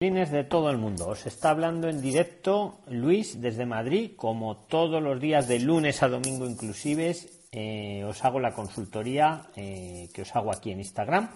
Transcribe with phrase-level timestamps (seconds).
[0.00, 1.08] de todo el mundo.
[1.08, 6.08] Os está hablando en directo Luis desde Madrid, como todos los días de lunes a
[6.08, 7.14] domingo inclusive.
[7.52, 11.28] Eh, os hago la consultoría eh, que os hago aquí en Instagram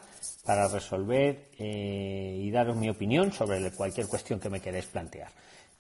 [0.47, 5.29] para resolver eh, y daros mi opinión sobre cualquier cuestión que me queráis plantear.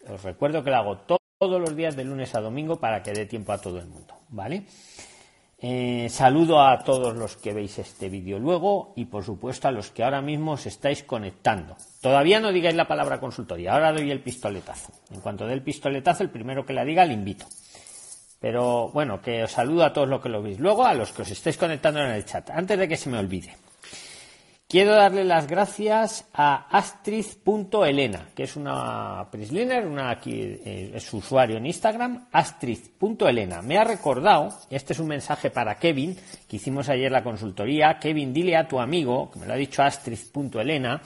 [0.07, 3.25] Os recuerdo que lo hago todos los días de lunes a domingo para que dé
[3.25, 4.66] tiempo a todo el mundo, ¿vale?
[6.11, 10.05] Saludo a todos los que veis este vídeo luego y por supuesto a los que
[10.05, 11.79] ahora mismo os estáis conectando.
[12.05, 14.92] Todavía no digáis la palabra consultoría, ahora doy el pistoletazo.
[15.10, 17.46] En cuanto dé el pistoletazo, el primero que la diga le invito.
[18.38, 20.59] Pero bueno, que os saludo a todos los que lo veis.
[20.59, 23.16] Luego a los que os estáis conectando en el chat, antes de que se me
[23.16, 23.56] olvide.
[24.69, 31.16] Quiero darle las gracias a Astrid.elena, que es una Prisliner, una aquí eh, es su
[31.16, 33.62] usuario en Instagram, Astrid.elena.
[33.62, 36.15] Me ha recordado, este es un mensaje para Kevin,
[36.46, 37.98] que hicimos ayer la consultoría.
[37.98, 41.01] Kevin, dile a tu amigo, que me lo ha dicho Astrid.elena,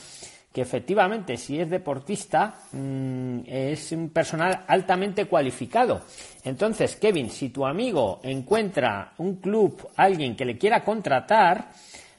[0.59, 6.01] que efectivamente si es deportista mm, es un personal altamente cualificado.
[6.43, 11.71] Entonces, Kevin, si tu amigo encuentra un club, alguien que le quiera contratar,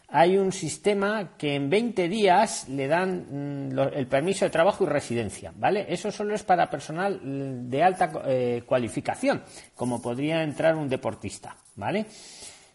[0.07, 4.87] hay un sistema que en 20 días le dan mm, el permiso de trabajo y
[4.87, 5.85] residencia, ¿vale?
[5.89, 9.43] Eso solo es para personal mm, de alta eh, cualificación,
[9.75, 12.05] como podría entrar un deportista, ¿vale?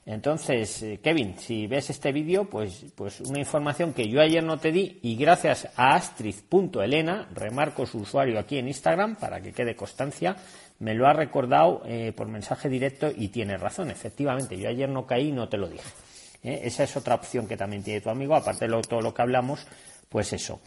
[0.07, 4.59] Entonces, eh, Kevin, si ves este vídeo, pues, pues una información que yo ayer no
[4.59, 9.75] te di y gracias a astrid.elena, remarco su usuario aquí en Instagram para que quede
[9.75, 10.37] constancia,
[10.79, 13.91] me lo ha recordado eh, por mensaje directo y tiene razón.
[13.91, 15.89] Efectivamente, yo ayer no caí y no te lo dije.
[16.43, 16.61] ¿eh?
[16.65, 19.67] Esa es otra opción que también tiene tu amigo, aparte de todo lo que hablamos,
[20.11, 20.61] pues eso.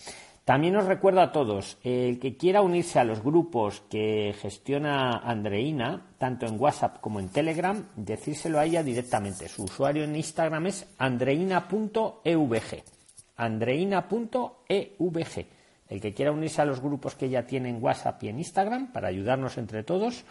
[0.48, 6.14] También os recuerdo a todos, el que quiera unirse a los grupos que gestiona Andreina,
[6.18, 9.50] tanto en WhatsApp como en Telegram, decírselo a ella directamente.
[9.50, 12.84] Su usuario en Instagram es andreina.evg.
[13.36, 15.46] Andreina.evg.
[15.90, 18.94] El que quiera unirse a los grupos que ella tiene en WhatsApp y en Instagram
[18.94, 20.24] para ayudarnos entre todos,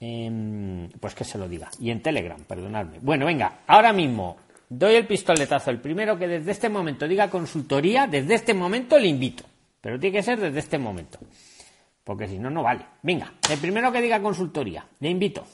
[0.00, 1.68] em, pues que se lo diga.
[1.78, 3.00] Y en Telegram, perdonadme.
[3.02, 4.38] Bueno, venga, ahora mismo
[4.78, 5.70] doy el pistoletazo.
[5.70, 9.44] El primero que desde este momento diga consultoría, desde este momento le invito.
[9.80, 11.18] Pero tiene que ser desde este momento.
[12.04, 12.86] Porque si no, no vale.
[13.02, 15.44] Venga, el primero que diga consultoría, le invito.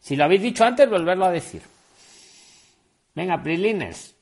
[0.00, 1.62] Si lo habéis dicho antes, volverlo a decir.
[3.14, 4.14] Venga, Prisliners,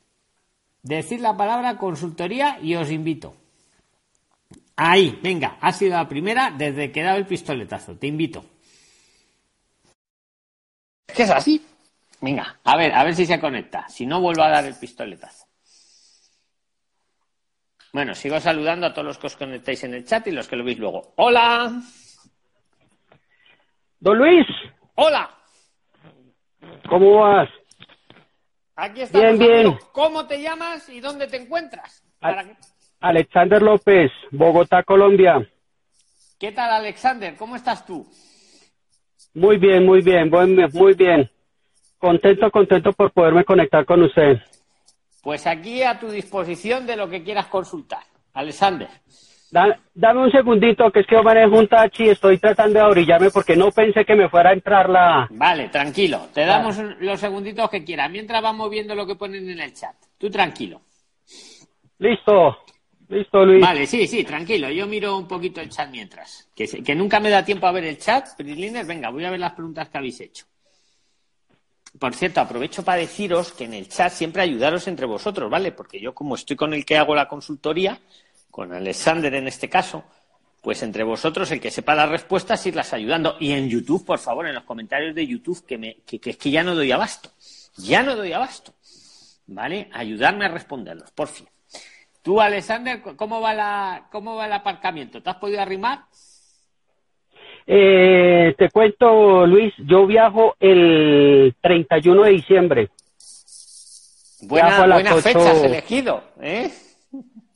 [0.82, 3.34] decir la palabra consultoría y os invito.
[4.76, 7.97] Ahí, venga, ha sido la primera desde que he dado el pistoletazo.
[7.97, 8.44] Te invito.
[11.06, 11.65] ¿Qué es así?
[12.20, 13.88] Venga, a ver, a ver si se conecta.
[13.88, 15.47] Si no, vuelvo a dar el pistoletazo.
[17.92, 20.56] Bueno, sigo saludando a todos los que os conectáis en el chat y los que
[20.56, 21.12] lo veis luego.
[21.16, 21.80] ¡Hola!
[24.00, 24.47] Don Luis.
[24.97, 25.30] ¡Hola!
[26.88, 27.48] ¿Cómo vas?
[28.76, 29.38] Aquí estamos.
[29.38, 29.78] Bien, bien.
[29.92, 32.02] ¿Cómo te llamas y dónde te encuentras?
[33.00, 35.48] Alexander López, Bogotá, Colombia.
[36.38, 37.36] ¿Qué tal, Alexander?
[37.36, 38.06] ¿Cómo estás tú?
[39.34, 40.31] Muy bien, muy bien,
[40.72, 41.31] muy bien.
[42.04, 44.37] Contento, contento por poderme conectar con usted.
[45.22, 48.03] Pues aquí a tu disposición de lo que quieras consultar.
[48.34, 48.88] Alexander.
[49.50, 53.31] dame un segundito, que es que yo manejo un taxi y estoy tratando de orillarme
[53.31, 55.26] porque no pensé que me fuera a entrar la...
[55.31, 56.28] Vale, tranquilo.
[56.34, 58.10] Te damos los segunditos que quieras.
[58.10, 59.97] Mientras vamos viendo lo que ponen en el chat.
[60.19, 60.82] Tú tranquilo.
[62.00, 62.59] Listo.
[63.09, 63.62] Listo, Luis.
[63.62, 64.69] Vale, sí, sí, tranquilo.
[64.69, 66.50] Yo miro un poquito el chat mientras.
[66.54, 68.28] Que, que nunca me da tiempo a ver el chat.
[68.37, 70.44] Prisliner, venga, voy a ver las preguntas que habéis hecho.
[71.99, 75.71] Por cierto, aprovecho para deciros que en el chat siempre ayudaros entre vosotros, ¿vale?
[75.72, 78.00] Porque yo como estoy con el que hago la consultoría,
[78.50, 80.05] con Alexander en este caso,
[80.60, 83.37] pues entre vosotros el que sepa las respuestas irlas ayudando.
[83.38, 86.50] Y en YouTube, por favor, en los comentarios de YouTube, que, me, que, es que
[86.50, 87.31] ya no doy abasto.
[87.77, 88.72] Ya no doy abasto.
[89.47, 89.91] ¿Vale?
[89.93, 91.47] Ayudarme a responderlos, por fin.
[92.22, 95.22] Tú, Alexander, ¿cómo va, la, ¿cómo va el aparcamiento?
[95.22, 96.06] ¿Te has podido arrimar?
[97.66, 102.88] Eh, te cuento, Luis, yo viajo el 31 de diciembre.
[104.42, 106.70] Buena, buena fecha has elegido, ¿eh?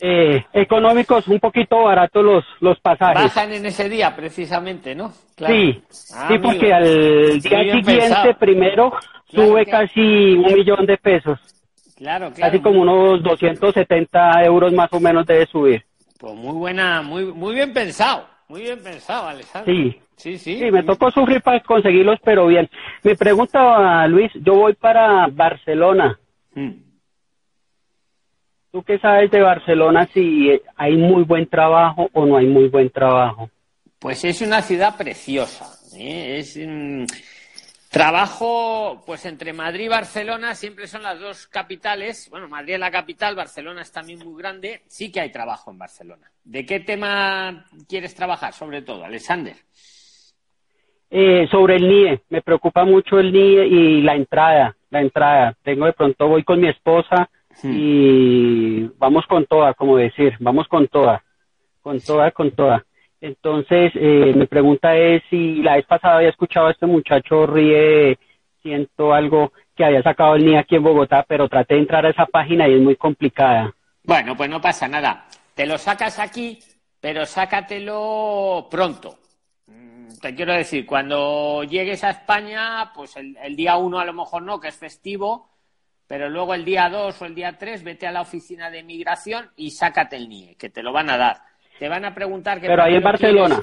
[0.01, 0.45] ¿eh?
[0.55, 3.25] Económicos, un poquito baratos los, los pasajes.
[3.25, 5.13] Bajan en ese día, precisamente, ¿no?
[5.37, 5.83] Sí,
[6.15, 8.93] ah, sí, porque al día siguiente, primero,
[9.31, 11.39] sube casi un millón de pesos.
[11.97, 12.53] Claro, claro.
[12.53, 15.85] Casi como unos 270 euros más o menos debe subir.
[16.19, 18.38] Pues muy buena, muy, muy bien pensado.
[18.49, 19.73] Muy bien pensado, Alessandro.
[19.73, 20.01] Sí.
[20.17, 20.59] Sí, sí.
[20.59, 22.69] Sí, me tocó sufrir para conseguirlos, pero bien.
[23.05, 26.19] Me pregunta Luis, yo voy para Barcelona.
[26.55, 26.73] Hmm.
[28.73, 32.91] ¿Tú qué sabes de Barcelona si hay muy buen trabajo o no hay muy buen
[32.91, 33.49] trabajo?
[33.99, 35.79] Pues es una ciudad preciosa.
[35.97, 36.39] ¿eh?
[36.39, 36.57] Es,
[37.91, 42.29] Trabajo, pues entre Madrid y Barcelona siempre son las dos capitales.
[42.31, 44.83] Bueno, Madrid es la capital, Barcelona es también muy grande.
[44.89, 46.31] Sí que hay trabajo en Barcelona.
[46.45, 49.57] ¿De qué tema quieres trabajar, sobre todo, Alexander?
[51.11, 55.57] Eh, sobre el NIE, me preocupa mucho el NIE y la entrada, la entrada.
[55.63, 57.31] Tengo de pronto, voy con mi esposa
[57.63, 57.73] hmm.
[57.75, 61.25] y vamos con toda, como decir, vamos con toda,
[61.81, 62.85] con toda, con toda.
[63.21, 68.19] Entonces, eh, mi pregunta es si la vez pasada había escuchado a este muchacho ríe,
[68.63, 72.11] siento algo que había sacado el NIE aquí en Bogotá, pero traté de entrar a
[72.11, 73.75] esa página y es muy complicada.
[74.05, 75.27] Bueno, pues no pasa nada.
[75.55, 76.59] Te lo sacas aquí,
[77.01, 79.19] pero sácatelo pronto
[80.21, 84.61] te quiero decir, cuando llegues a España, pues el, día uno a lo mejor no,
[84.61, 85.51] que es festivo,
[86.07, 89.51] pero luego el día dos o el día tres vete a la oficina de migración
[89.57, 91.43] y sácate el NIE, que te lo van a dar.
[91.79, 92.67] Te van a preguntar que...
[92.67, 93.63] Pero ahí en Barcelona.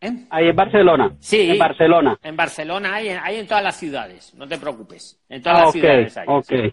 [0.00, 0.26] ¿Eh?
[0.30, 1.16] Ahí en Barcelona.
[1.20, 1.50] Sí.
[1.50, 2.18] En Barcelona.
[2.22, 5.18] En Barcelona hay, hay en todas las ciudades, no te preocupes.
[5.28, 6.26] En todas las ah, ciudades hay.
[6.28, 6.72] Okay.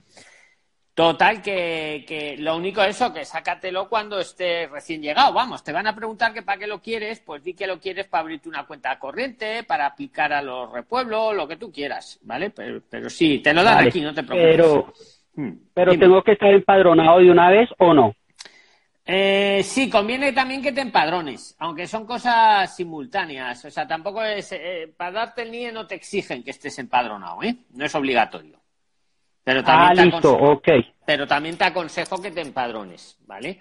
[0.93, 5.33] Total, que, que, lo único eso, que sácatelo cuando esté recién llegado.
[5.33, 8.05] Vamos, te van a preguntar que para qué lo quieres, pues di que lo quieres
[8.05, 12.51] para abrirte una cuenta corriente, para aplicar a los repueblos, lo que tú quieras, ¿vale?
[12.51, 14.55] Pero, pero sí, te lo dan aquí, no te preocupes.
[14.55, 14.93] Pero,
[15.35, 18.13] hmm, pero ¿tengo que estar empadronado de una vez o no?
[19.05, 23.65] Eh, sí, conviene también que te empadrones, aunque son cosas simultáneas.
[23.65, 24.51] O sea, tampoco es.
[24.53, 27.55] Eh, para darte el NIE no te exigen que estés empadronado, ¿eh?
[27.73, 28.59] No es obligatorio.
[29.43, 30.67] Pero también ah, te listo, ok.
[31.05, 33.59] Pero también te aconsejo que te empadrones, ¿vale?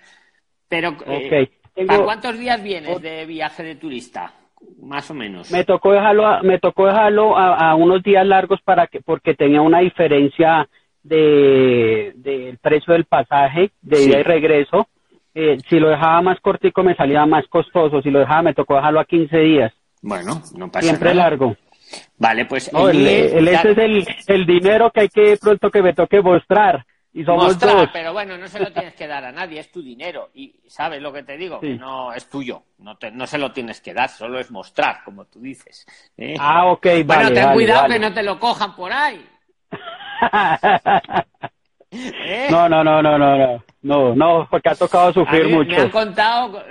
[0.68, 1.50] Pero, eh,
[1.86, 4.32] ¿para cuántos días vienes de viaje de turista?
[4.80, 5.50] Más o menos.
[5.50, 9.60] Me tocó dejarlo, a, me tocó dejarlo a, unos días largos para que, porque tenía
[9.60, 10.68] una diferencia
[11.02, 14.86] de del precio del pasaje de ida y regreso.
[15.34, 18.02] Eh, si lo dejaba más cortico me salía más costoso.
[18.02, 19.72] Si lo dejaba me tocó dejarlo a 15 días.
[20.02, 21.56] Bueno, no pasa Siempre largo.
[22.18, 23.06] Vale, pues el,
[23.48, 26.84] ese es el, dinero que hay que pronto que me toque mostrar.
[27.14, 27.90] Y somos mostrar, dos.
[27.92, 30.30] pero bueno, no se lo tienes que dar a nadie, es tu dinero.
[30.32, 33.52] Y sabes lo que te digo, que no es tuyo, no, te, no se lo
[33.52, 35.86] tienes que dar, solo es mostrar, como tú dices.
[36.16, 36.34] ¿eh?
[36.38, 37.04] Ah, ok, vale.
[37.04, 39.28] Bueno, ten cuidado que no te lo cojan por ahí.
[41.92, 42.48] ¿Eh?
[42.50, 45.70] No, no, no, no, no, no, no, porque ha tocado sufrir mucho.
[45.70, 46.64] Me han contado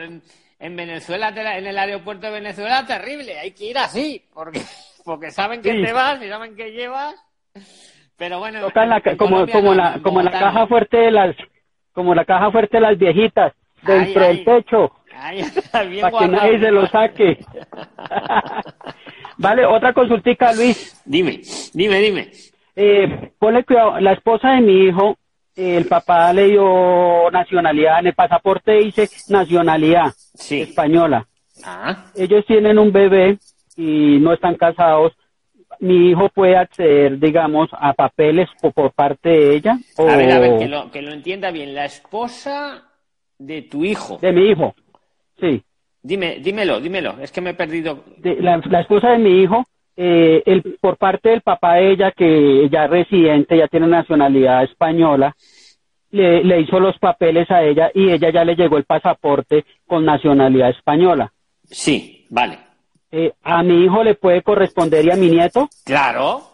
[0.61, 4.61] en Venezuela, en el aeropuerto de Venezuela, terrible, hay que ir así, porque
[5.05, 7.15] porque saben que te vas y saben que llevas.
[8.17, 8.67] Pero bueno,
[9.17, 11.35] como, como, la, como la caja fuerte de las
[11.93, 14.91] como la caja fuerte de las viejitas dentro del techo
[16.01, 17.43] para que nadie se lo saque.
[19.37, 21.01] vale, otra consultica, Luis.
[21.05, 21.41] Dime,
[21.73, 22.31] dime, dime.
[22.83, 25.15] Eh, ponle cuidado, la esposa de mi hijo,
[25.55, 30.11] el papá le dio nacionalidad, en el pasaporte dice nacionalidad
[30.49, 31.27] española.
[31.63, 32.05] Ah.
[32.15, 33.37] Ellos tienen un bebé
[33.77, 35.13] y no están casados,
[35.79, 39.77] mi hijo puede acceder, digamos, a papeles por, parte de ella.
[39.99, 41.75] A ver, a ver, que lo, que lo entienda bien.
[41.75, 42.89] La esposa
[43.37, 44.17] de tu hijo.
[44.17, 44.73] De mi hijo,
[45.39, 45.63] sí.
[46.01, 48.03] Dime, dímelo, dímelo, es que me he perdido.
[48.23, 49.67] la, esposa de mi hijo,
[50.03, 54.63] eh, el, por parte del papá de ella, que ya es residente, ya tiene nacionalidad
[54.63, 55.35] española,
[56.09, 60.03] le, le hizo los papeles a ella y ella ya le llegó el pasaporte con
[60.03, 61.31] nacionalidad española.
[61.65, 62.57] Sí, vale.
[63.11, 65.69] Eh, a mi hijo le puede corresponder y a mi nieto.
[65.85, 66.47] Claro.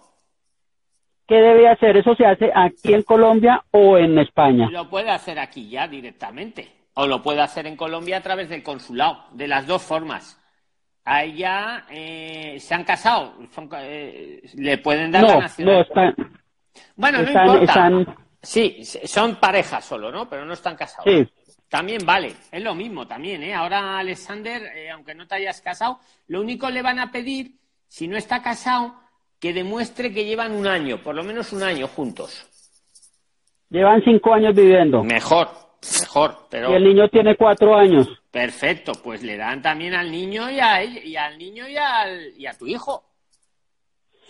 [1.26, 1.96] ¿Qué debe hacer?
[1.96, 4.70] ¿Eso se hace aquí en Colombia o en España?
[4.70, 6.68] Lo puede hacer aquí ya directamente.
[6.96, 9.24] O lo puede hacer en Colombia a través del consulado.
[9.32, 10.38] De las dos formas.
[11.10, 13.36] A ella eh, se han casado.
[13.80, 15.88] Eh, le pueden dar la nacionalidad.
[15.96, 16.32] No, están.
[16.98, 18.18] Bueno, no importa.
[18.42, 20.28] Sí, son parejas solo, ¿no?
[20.28, 21.06] Pero no están casados.
[21.10, 21.26] Sí.
[21.70, 23.54] También vale, es lo mismo también, ¿eh?
[23.54, 27.56] Ahora Alexander, eh, aunque no te hayas casado, lo único le van a pedir,
[27.88, 28.96] si no está casado,
[29.40, 32.46] que demuestre que llevan un año, por lo menos un año juntos.
[33.70, 35.04] Llevan cinco años viviendo.
[35.04, 35.50] Mejor,
[36.02, 36.72] mejor, pero...
[36.72, 38.08] Y el niño tiene cuatro años.
[38.32, 42.46] Perfecto, pues le dan también al niño y, a, y al niño y, al, y
[42.46, 43.04] a tu hijo.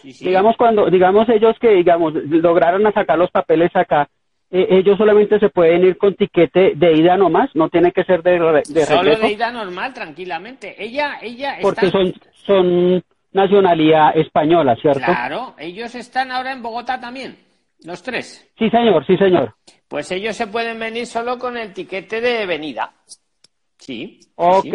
[0.03, 4.07] Digamos cuando, digamos ellos que, digamos, lograron sacar los papeles acá,
[4.49, 8.21] eh, ellos solamente se pueden ir con tiquete de ida nomás, no tiene que ser
[8.23, 10.75] de, de Solo de ida normal, tranquilamente.
[10.81, 12.13] Ella, ella Porque son,
[12.45, 15.03] son nacionalidad española, ¿cierto?
[15.03, 17.35] Claro, ellos están ahora en Bogotá también,
[17.83, 18.49] los tres.
[18.57, 19.53] Sí, señor, sí, señor.
[19.87, 22.91] Pues ellos se pueden venir solo con el tiquete de venida.
[23.77, 24.19] Sí.
[24.35, 24.73] Ok,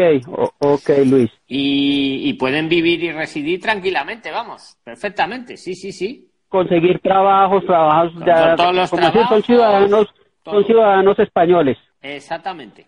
[0.58, 1.30] ok, Luis.
[1.46, 8.12] Y, y pueden vivir y residir tranquilamente, vamos, perfectamente, sí, sí, sí conseguir trabajos, trabajos
[8.26, 10.14] ya, todos los como son ciudadanos,
[10.44, 11.78] son ciudadanos españoles.
[12.02, 12.86] Exactamente.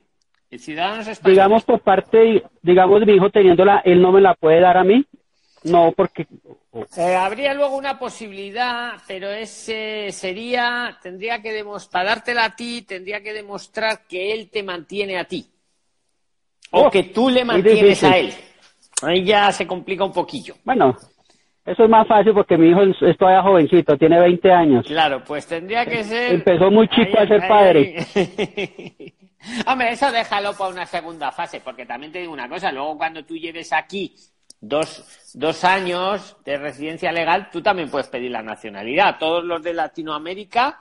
[0.57, 1.37] Ciudadanos españoles.
[1.37, 5.05] Digamos por parte, digamos mi hijo teniéndola, él no me la puede dar a mí.
[5.65, 6.27] No, porque...
[6.97, 13.23] Eh, habría luego una posibilidad, pero ese sería, tendría que demostrar, dártela a ti, tendría
[13.23, 15.47] que demostrar que él te mantiene a ti.
[16.73, 18.35] O oh, que tú le mantienes a él.
[19.03, 20.57] Ahí ya se complica un poquillo.
[20.65, 20.97] Bueno,
[21.65, 24.87] eso es más fácil porque mi hijo es todavía jovencito, tiene 20 años.
[24.87, 26.35] Claro, pues tendría que ser...
[26.35, 28.05] Empezó muy chico a ser padre.
[29.67, 33.25] Hombre, eso déjalo para una segunda fase, porque también te digo una cosa, luego cuando
[33.25, 34.15] tú lleves aquí
[34.69, 39.19] dos, dos años de residencia legal, tú también puedes pedir la nacionalidad.
[39.19, 40.81] Todos los de Latinoamérica,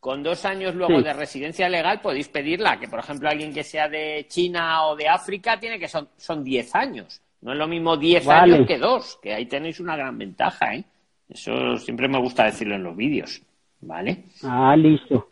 [0.00, 2.78] con dos años luego de residencia legal, podéis pedirla.
[2.78, 6.42] Que, por ejemplo, alguien que sea de China o de África tiene que son, son
[6.42, 7.20] diez años.
[7.40, 10.84] No es lo mismo diez años que dos, que ahí tenéis una gran ventaja, ¿eh?
[11.28, 13.42] Eso siempre me gusta decirlo en los vídeos,
[13.80, 14.24] ¿vale?
[14.44, 15.28] Ah, listo.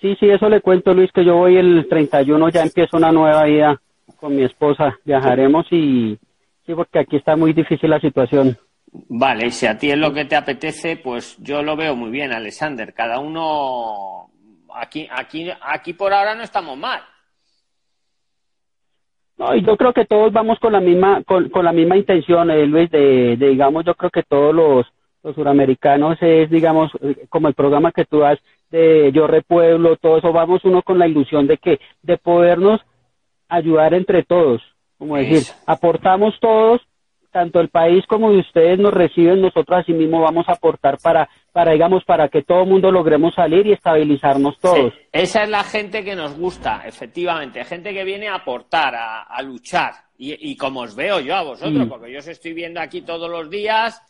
[0.00, 3.44] Sí, sí, eso le cuento, Luis, que yo voy el 31, ya empiezo una nueva
[3.44, 3.80] vida
[4.16, 4.98] con mi esposa.
[5.04, 6.18] Viajaremos y
[6.66, 8.56] sí, porque aquí está muy difícil la situación.
[9.08, 12.32] Vale, si a ti es lo que te apetece, pues yo lo veo muy bien,
[12.32, 12.94] Alexander.
[12.94, 14.30] Cada uno
[14.74, 17.00] aquí, aquí, aquí por ahora no estamos mal.
[19.36, 22.50] No, y yo creo que todos vamos con la misma, con, con la misma intención,
[22.52, 24.86] eh, Luis, de, de, digamos, yo creo que todos los,
[25.24, 28.38] los suramericanos es, digamos, eh, como el programa que tú das
[28.70, 32.80] de Yo Repueblo, todo eso, vamos uno con la ilusión de que, de podernos
[33.48, 34.62] ayudar entre todos,
[35.04, 36.80] como decir, aportamos todos,
[37.30, 41.72] tanto el país como ustedes nos reciben, nosotros así mismo vamos a aportar para, para
[41.72, 44.94] digamos, para que todo el mundo logremos salir y estabilizarnos todos.
[45.12, 49.92] esa es la gente que nos gusta, efectivamente, gente que viene a aportar, a, luchar.
[50.16, 53.30] Y, y, como os veo yo a vosotros, porque yo os estoy viendo aquí todos
[53.30, 54.00] los días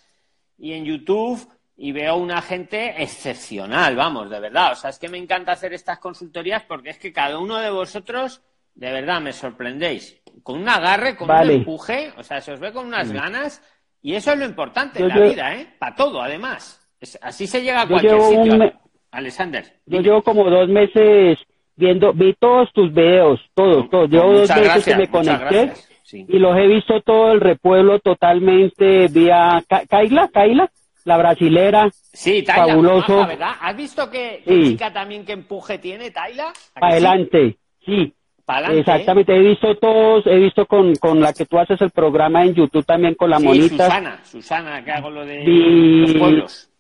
[0.59, 1.45] y en YouTube
[1.77, 4.73] y veo una gente excepcional, vamos, de verdad.
[4.73, 7.71] O sea, es que me encanta hacer estas consultorías porque es que cada uno de
[7.71, 8.43] vosotros,
[8.77, 10.23] de verdad, me sorprendéis.
[10.43, 13.63] Con un agarre, con un empuje, o sea, se os ve con unas ganas
[14.03, 15.67] y eso es lo importante en la vida, ¿eh?
[15.79, 16.81] Para todo, además.
[17.23, 18.73] así se llega a cualquier sitio.
[19.11, 19.65] Alexander.
[19.87, 21.39] Yo llevo como dos meses
[21.77, 24.11] viendo, vi todos tus videos, todos, todos.
[24.11, 25.73] Llevo dos meses que me conecté
[26.13, 30.71] y los he visto todo el repueblo totalmente vía Kaila, Kaila,
[31.05, 31.89] la brasilera.
[31.93, 33.27] Sí, Taila, fabuloso.
[33.27, 33.53] ¿verdad?
[33.61, 36.53] ¿Has visto que chica también que empuje tiene Taila?
[36.75, 38.13] Para adelante, sí.
[38.47, 42.55] Exactamente, he visto todos, he visto con, con la que tú haces el programa en
[42.55, 43.85] YouTube también con la sí, monita.
[43.85, 46.71] Susana, Susana, que hago lo de los pueblos.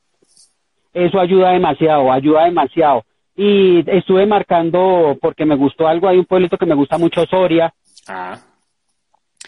[0.92, 3.04] Eso ayuda demasiado, ayuda demasiado.
[3.36, 7.72] Y estuve marcando, porque me gustó algo, hay un pueblito que me gusta mucho, Soria.
[8.06, 8.38] Ah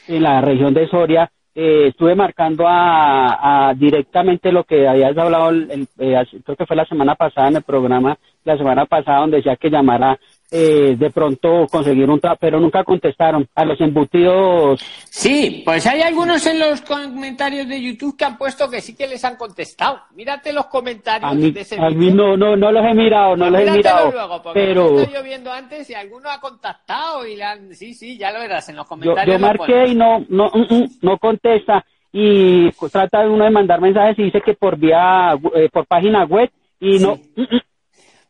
[0.08, 5.88] en la región de Soria, eh, estuve marcando a, directamente lo que habías hablado, el,
[5.98, 9.56] eh, creo que fue la semana pasada en el programa, la semana pasada donde decía
[9.56, 10.18] que llamara
[10.50, 14.80] eh, de pronto conseguir un trabajo, pero nunca contestaron a los embutidos.
[15.10, 19.08] Sí, pues hay algunos en los comentarios de YouTube que han puesto que sí que
[19.08, 20.00] les han contestado.
[20.14, 23.36] Mírate los comentarios a mí, de ese A mí no, no, no los he mirado,
[23.36, 24.12] no los he mirado.
[24.12, 27.74] Luego, pero estoy viendo antes y alguno ha contactado y le han...
[27.74, 29.26] Sí, sí, ya lo verás en los comentarios.
[29.26, 33.80] Yo, yo marqué y no, no, mm, mm, no contesta y trata uno de mandar
[33.80, 36.50] mensajes y dice que por vía, eh, por página web
[36.80, 37.18] y no...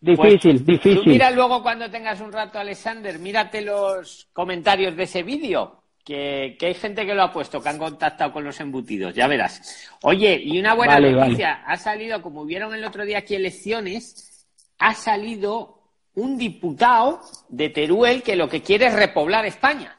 [0.01, 1.03] Difícil, pues, difícil.
[1.07, 6.75] mira luego cuando tengas un rato, Alexander, mírate los comentarios de ese vídeo, que, hay
[6.75, 9.91] gente que lo ha puesto, que han contactado con los embutidos, ya verás.
[10.03, 14.47] Oye, y una buena noticia, ha salido, como vieron el otro día aquí elecciones,
[14.79, 15.81] ha salido
[16.15, 19.99] un diputado de Teruel que lo que quiere es repoblar España.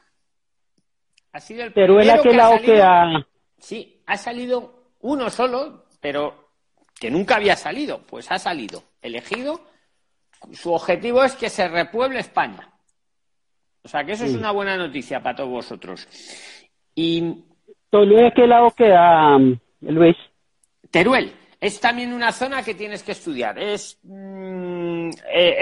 [1.33, 3.27] Ha sido el Teruel a qué lado queda.
[3.59, 6.51] Sí, ha salido uno solo, pero
[6.99, 9.61] que nunca había salido, pues ha salido elegido
[10.51, 12.69] su objetivo es que se repueble España.
[13.83, 16.07] O sea que eso es una buena noticia para todos vosotros.
[16.93, 17.43] Y.
[17.89, 19.37] ¿Teruel qué lado queda,
[19.79, 20.17] Luis?
[20.91, 21.33] Teruel.
[21.59, 23.57] Es también una zona que tienes que estudiar.
[23.57, 23.97] Es.
[24.03, 25.57] Mm, eh,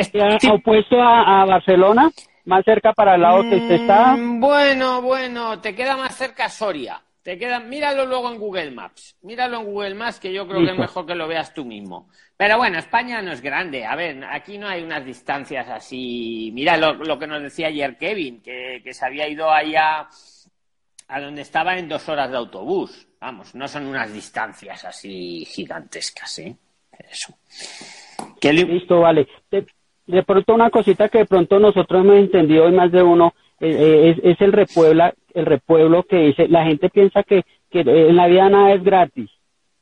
[0.51, 2.09] ¿Opuesto a, Barcelona?
[2.45, 4.15] ¿Más cerca para el lado que usted está?
[4.15, 7.04] Mm, bueno, bueno, te queda más cerca Soria.
[7.25, 9.17] Te queda, míralo luego en Google Maps.
[9.23, 12.07] Míralo en Google Maps, que yo creo que es mejor que lo veas tú mismo.
[12.37, 13.83] Pero bueno, España no es grande.
[13.83, 16.51] A ver, aquí no hay unas distancias así.
[16.53, 20.07] Mira lo, que nos decía ayer Kevin, que, se había ido allá
[21.07, 23.07] a donde estaba en dos horas de autobús.
[23.19, 26.55] Vamos, no son unas distancias así gigantescas, ¿eh?
[27.09, 27.33] Eso.
[28.39, 29.27] Listo, vale.
[29.49, 34.17] De, pronto una cosita que de pronto nosotros hemos entendido y más de uno es,
[34.23, 38.49] es el repuebla el repueblo que dice, la gente piensa que, que en la vida
[38.49, 39.29] nada es gratis.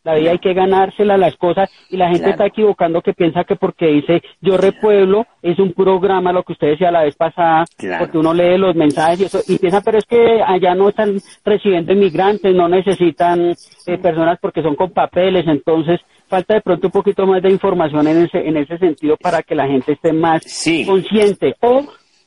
[0.04, 3.56] La vida hay que ganársela las cosas y la gente está equivocando que piensa que
[3.56, 7.64] porque dice Yo Repueblo es un programa, lo que usted decía la vez pasada,
[8.00, 11.22] porque uno lee los mensajes y eso, y piensa, pero es que allá no están
[11.46, 16.92] recibiendo inmigrantes, no necesitan eh, personas porque son con papeles, entonces falta de pronto un
[16.92, 20.42] poquito más de información en ese, en ese sentido para que la gente esté más
[20.86, 21.56] consciente.
[21.62, 21.82] O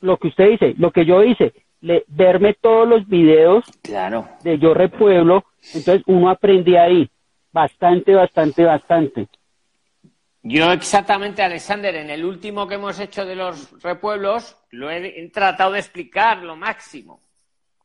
[0.07, 4.29] lo que usted dice, lo que yo hice, le, verme todos los videos claro.
[4.43, 5.45] de Yo Repueblo,
[5.75, 7.11] entonces uno aprende ahí
[7.53, 9.29] bastante, bastante, bastante.
[10.43, 15.73] Yo exactamente, Alexander, en el último que hemos hecho de los repueblos, lo he, tratado
[15.73, 17.21] de explicar lo máximo.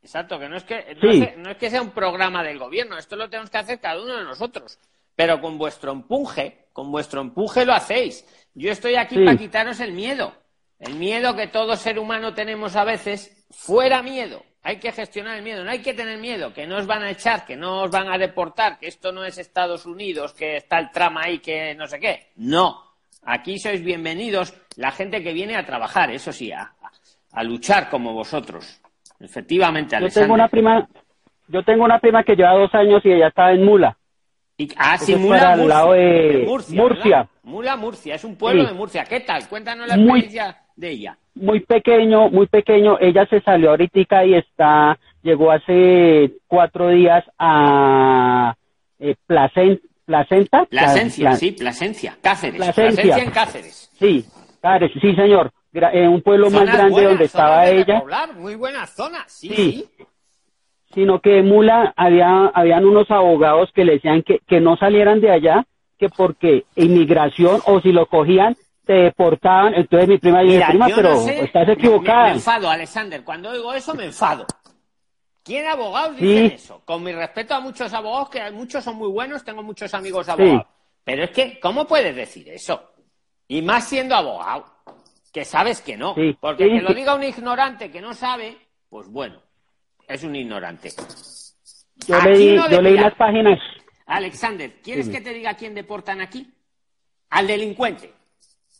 [0.00, 0.96] Exacto, que no es que
[1.38, 4.16] no, es que sea un programa del gobierno, esto lo tenemos que hacer cada uno
[4.16, 4.78] de nosotros,
[5.16, 8.24] pero con vuestro empuje, con vuestro empuje lo hacéis.
[8.54, 10.32] Yo estoy aquí para quitaros el miedo,
[10.82, 15.44] el miedo que todo ser humano tenemos a veces, fuera miedo, hay que gestionar el
[15.44, 17.90] miedo, no hay que tener miedo, que no os van a echar, que no os
[17.90, 21.76] van a deportar, que esto no es Estados Unidos, que está el trama ahí, que
[21.76, 22.30] no sé qué.
[22.36, 22.82] No,
[23.22, 26.72] aquí sois bienvenidos la gente que viene a trabajar, eso sí, a,
[27.44, 28.80] luchar como vosotros.
[29.20, 30.88] Efectivamente, Yo tengo una prima,
[31.46, 33.96] yo tengo una prima que lleva dos años y ella está en Mula.
[34.56, 36.82] Y, ah, sí, Mula, Murcia.
[36.82, 37.28] Murcia.
[37.44, 39.04] Mula, Murcia, es un pueblo de Murcia.
[39.04, 39.48] ¿Qué tal?
[39.48, 42.98] Cuéntanos la experiencia de ella muy pequeño, muy pequeño.
[43.00, 48.54] Ella se salió ahorita y está, llegó hace cuatro días a
[48.98, 50.66] eh, Placenta.
[50.66, 52.56] Plasencia, sí, Plasencia, Cáceres.
[52.56, 53.18] Plasencia.
[53.18, 53.90] en Cáceres.
[53.98, 54.24] Sí,
[54.60, 55.52] Cáceres, sí, señor.
[55.72, 58.02] En un pueblo más grande donde estaba ella.
[58.36, 59.88] muy buena zona, sí, sí.
[60.92, 65.30] Sino que Mula había, habían unos abogados que le decían que, que no salieran de
[65.30, 65.64] allá,
[65.98, 71.26] que porque inmigración o si lo cogían te deportaban, entonces mi prima dice, prima, pero
[71.28, 72.24] estás equivocada.
[72.28, 74.46] Me, enfado, Alexander, cuando oigo eso me enfado.
[75.44, 76.82] ¿Quién abogados dice eso?
[76.84, 80.66] Con mi respeto a muchos abogados, que muchos son muy buenos, tengo muchos amigos abogados.
[81.04, 82.92] Pero es que, ¿cómo puedes decir eso?
[83.48, 84.66] Y más siendo abogado,
[85.32, 86.14] que sabes que no.
[86.40, 88.56] Porque que lo diga un ignorante que no sabe,
[88.88, 89.40] pues bueno,
[90.06, 90.90] es un ignorante.
[92.06, 93.58] Yo leí, yo leí las páginas.
[94.06, 96.52] Alexander, ¿quieres que te diga quién deportan aquí?
[97.30, 98.21] Al delincuente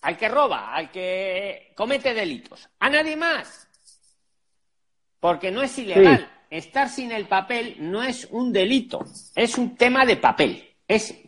[0.03, 3.69] al que roba, al que comete delitos, a nadie más.
[5.21, 6.29] Porque no es ilegal.
[6.51, 9.05] Estar sin el papel no es un delito,
[9.35, 10.63] es un tema de papel.
[10.87, 11.19] Es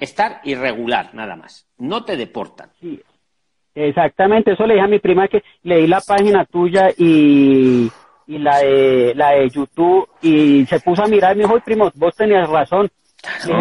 [0.00, 1.66] estar irregular, nada más.
[1.78, 2.70] No te deportan.
[3.74, 7.90] Exactamente, eso le dije a mi prima que leí la página tuya y,
[8.26, 11.90] y la, de, la de YouTube y se puso a mirar y me dijo, primo,
[11.94, 12.90] vos tenías razón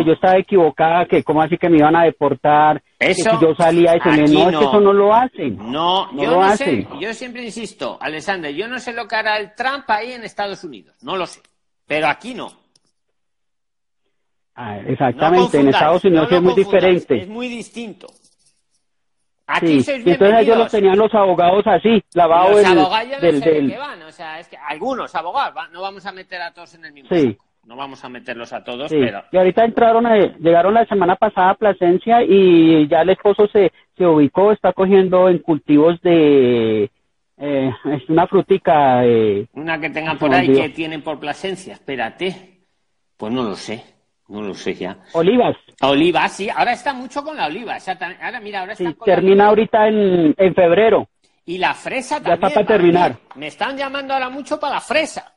[0.06, 3.96] yo estaba equivocada, que cómo así que me iban a deportar, eso, que yo salía
[3.96, 5.58] y se me, no, es que eso no lo hacen.
[5.72, 9.54] No, yo no sé, yo siempre insisto, Alexander, yo no sé lo que hará el
[9.54, 11.42] Trump ahí en Estados Unidos, no lo sé,
[11.86, 12.52] pero aquí no.
[14.56, 17.22] Ah, exactamente, en Estados Unidos es muy diferente.
[17.22, 18.08] Es muy distinto.
[19.48, 19.92] Aquí sí.
[20.06, 23.78] y entonces ellos los tenían los abogados así, lavados del, abogados del, del...
[23.78, 26.94] van, o sea, es que algunos abogados, no vamos a meter a todos en el
[26.94, 27.38] mismo sí.
[27.64, 29.24] No vamos a meterlos a todos, pero...
[29.32, 30.06] Y ahorita entraron,
[30.40, 35.30] llegaron la semana pasada a Plasencia y ya el esposo se, se ubicó, está cogiendo
[35.30, 36.90] en cultivos de...
[37.38, 39.06] Eh, es una frutica...
[39.06, 42.62] Eh, una que tengan por ahí que tienen por Plasencia, espérate.
[43.16, 43.84] Pues no lo sé,
[44.28, 44.98] no lo sé ya.
[45.14, 45.56] Olivas.
[45.82, 47.78] Olivas, sí, ahora está mucho con la oliva.
[48.22, 51.08] Ahora, mira, ahora está termina ahorita en, en febrero.
[51.46, 52.40] Y la fresa también.
[52.40, 53.16] Ya está para terminar.
[53.36, 55.34] Me están llamando ahora mucho para la fresa.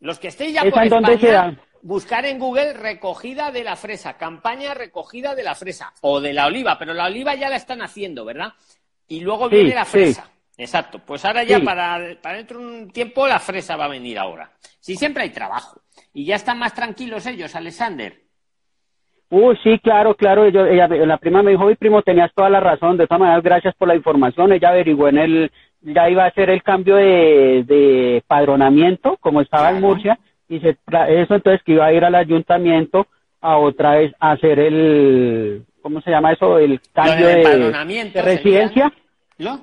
[0.00, 5.34] Los que estéis ya por España, buscar en Google recogida de la fresa, campaña recogida
[5.34, 8.52] de la fresa o de la oliva, pero la oliva ya la están haciendo, ¿verdad?
[9.08, 10.30] Y luego viene la fresa.
[10.58, 11.00] Exacto.
[11.04, 14.50] Pues ahora ya para, para dentro de un tiempo la fresa va a venir ahora.
[14.80, 15.80] Sí, siempre hay trabajo.
[16.12, 18.26] Y ya están más tranquilos ellos, Alexander.
[19.28, 20.48] Uy, sí, claro, claro.
[20.48, 22.96] la prima me dijo, mi primo, tenías toda la razón.
[22.96, 24.52] De todas maneras, gracias por la información.
[24.52, 25.52] Ella averiguó en el,
[25.92, 30.18] ya iba a hacer el cambio de, de padronamiento, como estaba en Murcia,
[30.48, 33.06] y se, eso entonces que iba a ir al ayuntamiento
[33.40, 36.58] a otra vez a hacer el, ¿cómo se llama eso?
[36.58, 38.92] El cambio de, residencia.
[39.38, 39.60] ¿Lo?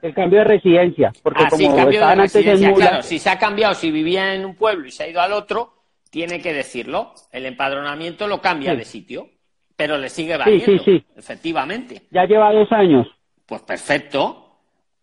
[0.00, 3.74] El cambio de residencia, porque ah, como estaban antes en claro, si se ha cambiado,
[3.74, 5.74] si vivía en un pueblo y se ha ido al otro,
[6.10, 7.14] tiene que decirlo.
[7.30, 9.28] El empadronamiento lo cambia de sitio,
[9.76, 12.02] pero le sigue valiendo, sí, sí, efectivamente.
[12.10, 13.06] Ya lleva dos años.
[13.46, 14.41] Pues perfecto.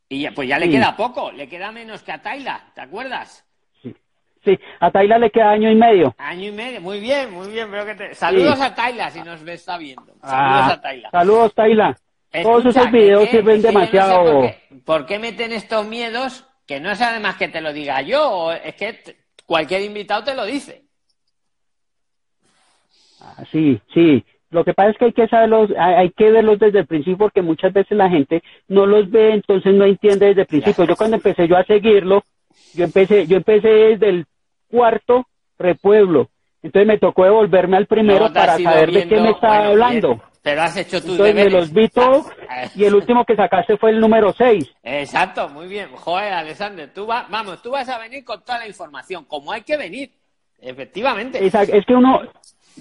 [0.10, 3.46] Y ya, pues ya le queda poco, le queda menos que a Taila, ¿te acuerdas?
[4.44, 6.16] Sí, a Taila le queda año y medio.
[6.18, 7.70] Año y medio, muy bien, muy bien.
[7.70, 8.16] Veo que te...
[8.16, 10.06] Saludos a Taila si nos está viendo.
[10.22, 11.10] Saludos ah, a Taila.
[11.12, 11.98] Saludos, Taila.
[12.42, 14.50] Todos esos videos sirven demasiado.
[14.86, 16.46] por, qué, meten estos miedos?
[16.66, 20.46] Que no es además que te lo diga yo, es que cualquier invitado te lo
[20.46, 20.86] dice.
[23.22, 24.24] Ah, sí, sí.
[24.52, 27.42] Lo que pasa es que hay que saberlos, hay que verlos desde el principio porque
[27.42, 30.86] muchas veces la gente no los ve, entonces no entiende desde el principio.
[30.86, 32.24] Yo cuando empecé yo a seguirlo,
[32.74, 34.26] yo empecé, yo empecé desde el
[34.70, 36.30] cuarto repueblo.
[36.64, 40.22] Entonces me tocó devolverme al primero para saber de qué me estaba hablando.
[40.42, 42.26] Pero has hecho tus Entonces me los vi todos
[42.76, 44.66] y el último que sacaste fue el número 6.
[44.84, 45.90] Exacto, muy bien.
[45.94, 49.62] Joder, Alexander, tú vas, vamos, tú vas a venir con toda la información, como hay
[49.62, 50.12] que venir,
[50.60, 51.44] efectivamente.
[51.44, 52.22] Exacto, es que uno,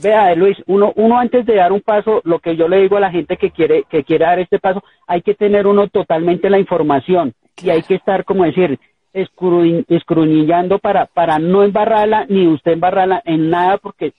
[0.02, 3.00] Vea, Luis, uno, uno antes de dar un paso, lo que yo le digo a
[3.00, 6.58] la gente que quiere, que quiere dar este paso, hay que tener uno totalmente la
[6.58, 8.78] información y hay que estar, como decir,
[9.12, 14.12] escruñillando para, para no embarrarla ni usted embarrarla en nada porque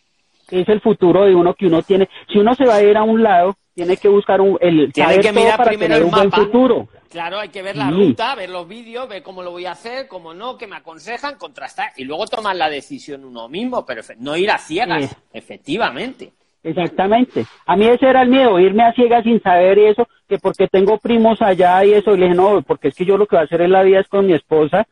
[0.52, 2.10] es el futuro de uno que uno tiene.
[2.32, 5.22] Si uno se va a ir a un lado, tiene que buscar un, el, saber
[5.22, 6.88] que mirar para tener un buen futuro.
[7.10, 10.08] Claro, hay que ver la ruta, ver los vídeos, ver cómo lo voy a hacer,
[10.08, 14.38] cómo no, que me aconsejan, contrastar y luego tomar la decisión uno mismo, pero no
[14.38, 16.32] ir a ciegas, efectivamente.
[16.62, 17.46] Exactamente.
[17.66, 21.00] A mí ese era el miedo, irme a ciegas sin saber eso, que porque tengo
[21.00, 23.42] primos allá y eso, y le dije, no, porque es que yo lo que voy
[23.42, 24.86] a hacer en la vida es con mi esposa,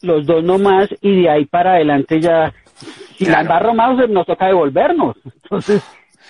[0.00, 2.54] los dos nomás, y de ahí para adelante ya,
[3.18, 5.16] si la embarro más, nos toca devolvernos.
[5.42, 5.82] Entonces,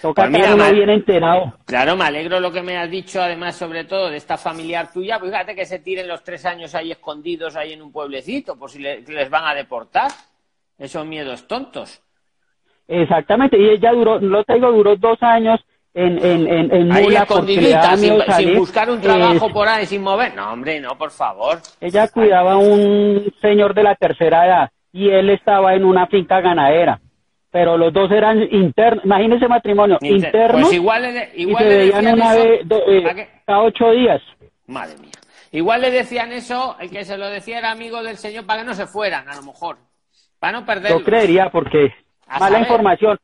[0.03, 1.55] Toca pues bien enterado.
[1.65, 5.19] Claro, me alegro lo que me has dicho, además, sobre todo de esta familiar tuya.
[5.19, 8.71] Pues fíjate que se tiren los tres años ahí escondidos ahí en un pueblecito, por
[8.71, 10.11] si les van a deportar.
[10.79, 12.03] Esos miedos tontos.
[12.87, 15.59] Exactamente, y ella duró, lo tengo, duró dos años
[15.95, 17.27] en, en, en, en Mula
[17.97, 20.35] sin, sin, buscar un trabajo por ahí, sin mover.
[20.35, 21.59] No, hombre, no, por favor.
[21.81, 26.43] Ella cuidaba a un señor de la tercera edad y él estaba en una finca
[26.43, 27.01] ganadera
[27.57, 31.05] pero los dos eran internos, imagínese matrimonio, internos, pues igual,
[31.37, 34.21] igual y se veían una vez eh, cada ocho días.
[34.67, 35.13] Madre mía.
[35.53, 38.67] Igual le decían eso, el que se lo decía era amigo del señor para que
[38.67, 39.79] no se fueran, a lo mejor,
[40.39, 40.91] para no perder.
[40.91, 41.95] Yo creería, porque
[42.39, 43.17] mala información.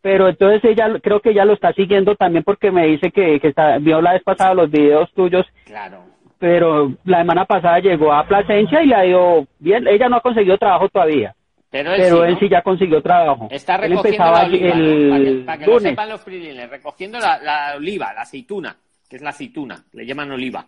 [0.00, 3.48] Pero entonces ella, creo que ya lo está siguiendo también porque me dice que, que
[3.48, 5.44] está, vio la vez pasada los videos tuyos.
[5.66, 6.04] Claro.
[6.38, 9.86] Pero la semana pasada llegó a Plasencia y le ha ido bien.
[9.86, 11.35] Ella no ha conseguido trabajo todavía
[11.70, 11.92] pero
[12.24, 13.48] él, sí, ya consiguió trabajo.
[13.50, 15.44] Está recogiendo la oliva, el...
[15.44, 18.76] para que, lo sepan los freelines, recogiendo la, oliva, la aceituna,
[19.08, 20.66] que es la aceituna, le llaman oliva.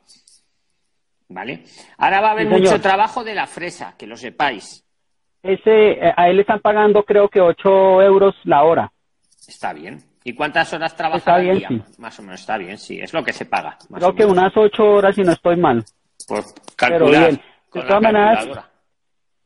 [1.30, 1.64] ¿Vale?
[1.98, 4.84] Ahora va a haber mucho trabajo de la fresa, que lo sepáis.
[5.42, 8.92] Ese, eh, a él le están pagando creo que 8 euros la hora.
[9.46, 10.02] Está bien.
[10.24, 11.68] ¿Y cuántas horas trabaja al día?
[11.98, 13.78] Más o menos está bien, sí, es lo que se paga.
[13.94, 15.84] creo que unas 8 horas si no estoy mal.
[16.26, 17.32] Pues calcular.
[17.32, 18.48] De todas maneras,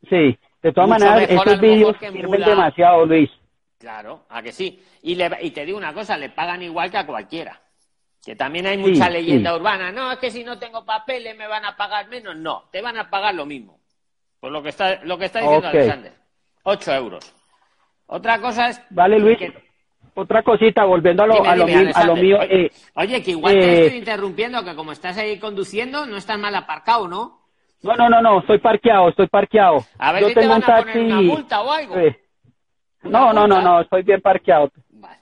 [0.08, 0.38] sí.
[0.62, 3.30] De todas maneras, estos vídeos sirven demasiado, Luis.
[3.78, 4.80] Claro, a que sí.
[5.02, 7.60] Y, y te digo una cosa, le pagan igual que a cualquiera.
[8.24, 9.90] Que también hay mucha leyenda urbana.
[9.90, 12.36] No, es que si no tengo papeles me van a pagar menos.
[12.36, 13.80] No, te van a pagar lo mismo.
[14.38, 16.12] Por lo que está, lo que está diciendo Alexander.
[16.62, 17.34] Ocho euros.
[18.06, 18.80] Otra cosa es...
[18.90, 19.38] Vale, Luis.
[20.14, 23.98] Otra cosita, volviendo a lo, a, lo mío, eh, oye, que igual te eh, estoy
[23.98, 27.41] interrumpiendo, que como estás ahí conduciendo, no estás mal aparcado, ¿no?
[27.82, 29.84] No, no, no, no, estoy parqueado, estoy parqueado.
[29.98, 31.96] A ver Yo si tengo te van a poner una multa o algo.
[33.02, 34.70] No, no, no, no, estoy bien parqueado.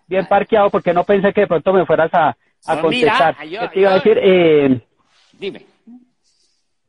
[0.06, 3.36] bien parqueado porque no pensé que de pronto me fueras a, a pues contestar.
[3.40, 4.18] Mira, te iba a decir?
[4.22, 4.80] Eh,
[5.32, 5.64] Dime.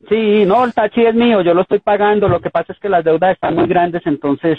[0.08, 2.28] Sí, no, el taxi es mío, yo lo estoy pagando.
[2.28, 4.58] Lo que pasa es que las deudas están muy grandes, entonces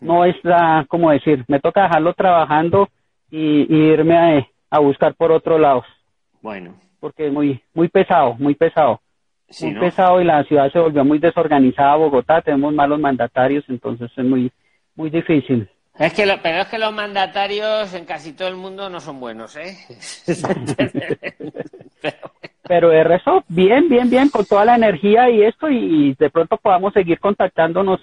[0.00, 2.88] no es la, como decir, me toca dejarlo trabajando
[3.30, 5.84] y, irme a, a buscar por otro lado.
[6.42, 6.74] Bueno.
[7.00, 9.00] Porque es muy, muy pesado, muy pesado
[9.60, 11.96] muy pesado y la ciudad se volvió muy desorganizada.
[11.96, 14.50] Bogotá tenemos malos mandatarios, entonces es muy
[14.94, 15.68] muy difícil.
[15.98, 19.20] Es que lo, pero es que los mandatarios en casi todo el mundo no son
[19.20, 19.76] buenos, ¿eh?
[22.66, 22.88] pero...
[22.88, 26.94] de resto, bien, bien, bien, con toda la energía y esto, y, de pronto podamos
[26.94, 28.00] seguir contactándonos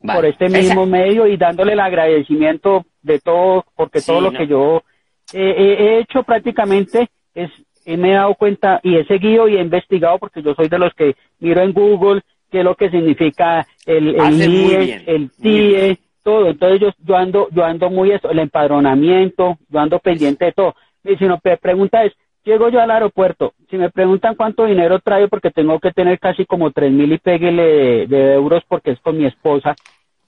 [0.00, 4.84] por este mismo medio y dándole el agradecimiento de todo, porque todo lo que yo
[5.32, 7.50] he hecho prácticamente es
[7.96, 10.92] me he dado cuenta y he seguido y he investigado porque yo soy de los
[10.94, 16.48] que miro en Google qué es lo que significa el, el el TIE, todo.
[16.48, 20.74] Entonces yo, yo ando, yo ando muy eso, el empadronamiento, yo ando pendiente de todo.
[21.04, 22.12] Y si no, pregunta es,
[22.44, 26.44] llego yo al aeropuerto, si me preguntan cuánto dinero traigo, porque tengo que tener casi
[26.46, 29.74] como tres mil y péguele de, euros porque es con mi esposa,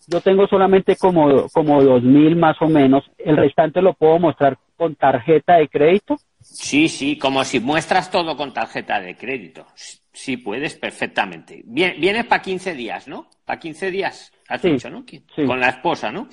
[0.06, 4.58] yo tengo solamente como, como dos mil más o menos, el restante lo puedo mostrar
[4.76, 6.16] con tarjeta de crédito.
[6.40, 9.66] Sí, sí, como si muestras todo con tarjeta de crédito.
[10.12, 11.62] Sí, puedes perfectamente.
[11.64, 13.28] vienes para 15 días, ¿no?
[13.44, 15.04] Para 15 días, has dicho, ¿no?
[15.46, 16.28] Con la esposa, ¿no?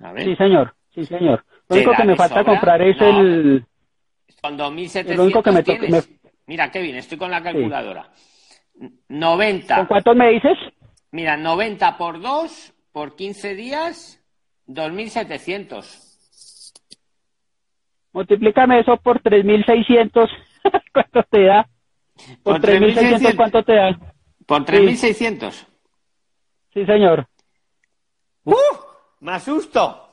[0.00, 0.24] A ver.
[0.24, 1.44] Sí, señor, sí, señor.
[1.68, 3.64] Lo único que me falta comprar es el...
[4.40, 6.10] Con 2.700 lo único que me, tienes...
[6.46, 8.10] Mira, Kevin, estoy con la calculadora.
[9.08, 9.76] 90.
[9.76, 10.58] ¿Con cuánto me dices?
[11.10, 14.22] Mira, 90 por 2, por 15 días,
[14.68, 16.03] 2.700.
[18.14, 20.30] Multiplícame eso por 3.600.
[20.92, 21.68] ¿Cuánto te da?
[22.44, 23.98] Por, 3.600, ¿cuánto te da?
[24.46, 25.66] ¿Por 3.600?
[26.72, 26.86] Sí.
[26.86, 27.26] señor.
[28.44, 28.54] ¡Uh!
[29.20, 30.08] ¡Me asusto!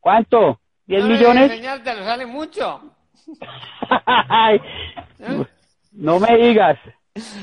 [0.00, 0.60] ¿Cuánto?
[0.86, 1.50] ¿10 millones?
[1.50, 2.80] Señor, te lo sale mucho.
[5.92, 6.78] No me digas.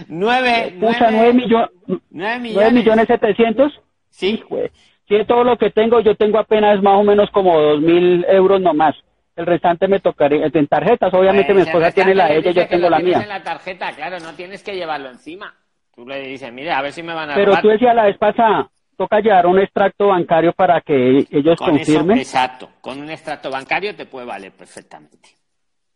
[0.07, 1.69] Nueve, Pucha, nueve, millones.
[2.09, 3.73] Nueve millones setecientos.
[4.09, 4.41] Sí.
[5.09, 8.61] Sí, todo lo que tengo, yo tengo apenas más o menos como dos mil euros
[8.61, 8.95] nomás.
[9.35, 11.13] El restante me tocaría en tarjetas.
[11.13, 13.21] Obviamente mi esposa tiene la de ella, yo tengo la mía.
[13.21, 15.53] en la tarjeta, claro, no tienes que llevarlo encima.
[15.93, 18.17] Tú le dices, mire, a ver si me van a Pero tú decías la vez
[18.17, 22.17] pasada, toca llevar un extracto bancario para que ellos confirmen.
[22.17, 25.29] exacto, con un extracto bancario te puede valer perfectamente.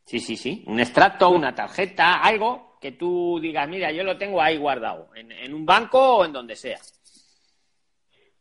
[0.06, 0.64] Sí, sí, sí.
[0.68, 5.54] Un extracto, una tarjeta, algo que tú digas, mira, yo lo tengo ahí guardado, en,
[5.54, 6.78] un banco o en donde sea.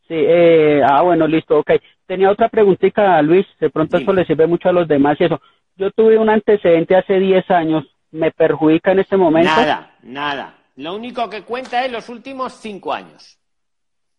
[0.07, 1.71] Sí, eh, ah, bueno, listo, ok.
[2.09, 5.39] Tenía otra preguntita, Luis, de pronto eso le sirve mucho a los demás y eso.
[5.75, 9.51] Yo tuve un antecedente hace 10 años, ¿me perjudica en este momento?
[9.51, 10.55] Nada, nada.
[10.77, 13.37] Lo único que cuenta es los últimos 5 años.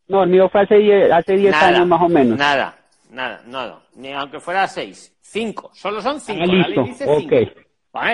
[0.07, 2.39] No, el mío fue hace 10 hace diez años más o menos.
[2.39, 2.79] Nada,
[3.11, 3.81] nada, nada.
[3.97, 5.17] Ni aunque fuera 6.
[5.21, 5.71] 5.
[5.75, 6.41] Solo son 5.
[6.41, 7.33] Ah, listo, ok.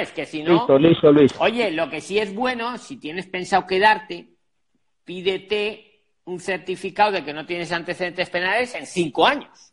[0.01, 0.55] es que si no...
[0.55, 1.35] Listo, listo, Luis.
[1.39, 4.27] Oye, lo que sí es bueno, si tienes pensado quedarte,
[5.05, 5.86] pídete
[6.27, 9.73] un certificado de que no tienes antecedentes penales en cinco años.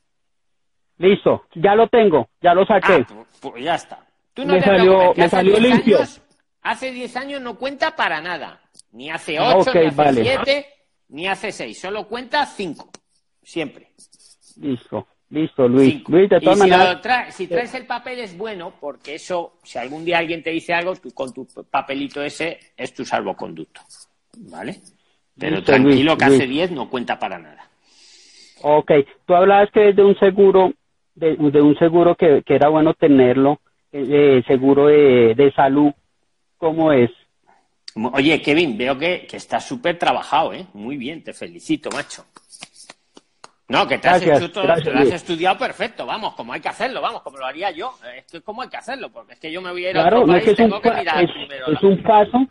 [0.98, 2.94] Listo, ya lo tengo, ya lo saqué.
[2.94, 4.06] Ah, pues, pues ya está.
[4.34, 6.00] Tú no me salió, me salió limpio.
[6.62, 8.62] hace 10 años no cuenta para nada.
[8.92, 10.66] Ni hace 8, ni hace 7,
[11.10, 11.80] ni hace 6.
[11.80, 12.90] Solo cuenta 5.
[13.42, 13.92] Siempre.
[14.58, 15.08] Listo.
[15.30, 16.08] Listo, Luis.
[16.08, 17.34] Luis de todas maneras...
[17.34, 20.96] si, traes el papel es bueno, porque eso, si algún día alguien te dice algo,
[20.96, 23.82] tú con tu papelito ese es tu salvoconducto.
[24.38, 24.80] ¿Vale?
[25.38, 27.68] Pero tranquilo, que hace 10 no cuenta para nada.
[28.62, 28.92] Ok,
[29.26, 30.74] tú hablabas que es de un seguro,
[31.16, 33.60] de, un seguro que, era bueno tenerlo,
[33.92, 35.92] eh, seguro de, salud,
[36.58, 37.12] ¿cómo es?
[37.96, 40.66] Oye, Kevin, veo que, que estás súper trabajado, ¿eh?
[40.74, 42.26] Muy bien, te felicito, macho.
[43.74, 47.72] No, que te, has, estudiado perfecto, vamos, como hay que hacerlo, vamos, como lo haría
[47.72, 47.94] yo.
[48.16, 50.06] Es que como hay que hacerlo, porque es que yo me voy a ir a
[50.06, 52.46] otro país, tengo que mirar es, un paso.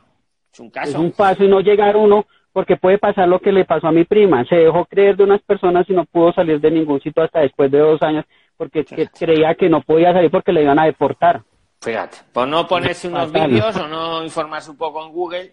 [0.52, 0.90] Es un caso.
[0.90, 3.92] Es un paso y no llegar uno porque puede pasar lo que le pasó a
[3.92, 4.44] mi prima.
[4.44, 7.70] Se dejó creer de unas personas y no pudo salir de ningún sitio hasta después
[7.70, 8.24] de dos años
[8.56, 8.84] porque
[9.18, 11.42] creía que no podía salir porque le iban a deportar.
[11.80, 15.52] Fíjate, por no ponerse unos vídeos o no informarse un poco en Google.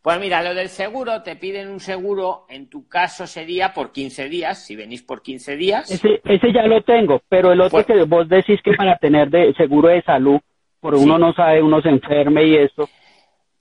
[0.00, 4.30] Pues mira, lo del seguro, te piden un seguro, en tu caso sería por 15
[4.30, 5.90] días, si venís por 15 días.
[5.90, 9.28] Ese, ese ya lo tengo, pero el otro pues que vos decís que para tener
[9.28, 10.40] de seguro de salud,
[10.80, 12.88] por uno no sabe, uno se enferme y eso.